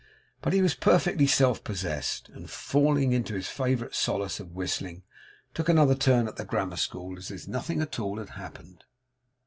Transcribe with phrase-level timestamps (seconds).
[0.41, 5.03] But he was perfectly self possessed; and falling into his favourite solace of whistling,
[5.53, 8.83] took another turn at the grammar school, as if nothing at all had happened.